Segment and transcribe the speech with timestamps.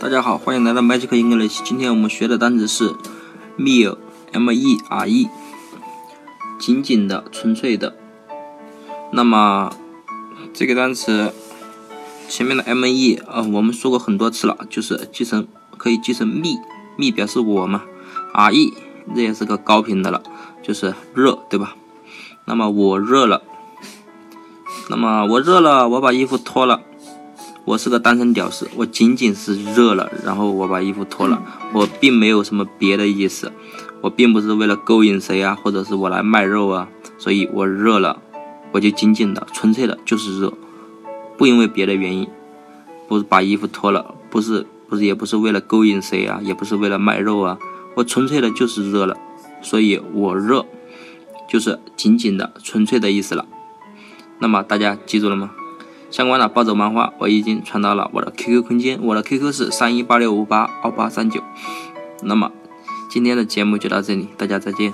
[0.00, 1.62] 大家好，欢迎来到 Magic English。
[1.62, 2.94] 今天我们学的单词是
[3.56, 5.28] mere，m-e-r-e，
[6.58, 7.96] 紧紧的、纯粹的。
[9.12, 9.72] 那么
[10.52, 11.32] 这个单词
[12.28, 17.82] 前面的 m-e 啊，我们说过很多次了，就是记成可以记成 me，me 表示我嘛
[18.32, 18.74] ，r-e
[19.14, 20.22] 这也是个高频的了，
[20.62, 21.76] 就是热，对吧？
[22.46, 23.42] 那么我热了，
[24.90, 26.80] 那么我热了，我把衣服脱了。
[27.64, 31.40] 我是个单身屌丝，我仅仅是热了，然后我把衣服脱了，
[31.72, 33.52] 我并没有什么别的意思，
[34.00, 36.88] 我并不是为了勾引谁啊，或者是我来卖肉啊，
[37.18, 38.20] 所以我热了，
[38.72, 40.52] 我就仅仅的、纯粹的就是热，
[41.38, 42.26] 不因为别的原因，
[43.06, 47.58] 不是把衣服脱了，不是不是也不是为了勾引谁啊，也不是为了卖肉啊，
[47.94, 49.16] 我纯粹的就是热了，
[49.62, 50.66] 所以我热
[51.48, 53.46] 就是仅仅的、纯粹的意思了。
[54.40, 55.52] 那么大家记住了吗？
[56.12, 61.42] 相关的暴走漫画我已经传到了我的 QQ 空间，我的 QQ 是三一八六五八二八三九。
[62.22, 62.52] 那么
[63.10, 64.92] 今天的节目就到这里，大家再见。